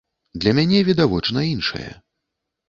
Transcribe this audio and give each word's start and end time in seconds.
Для 0.43 0.53
мяне 0.59 0.79
відавочна 0.87 1.45
іншае. 1.53 1.91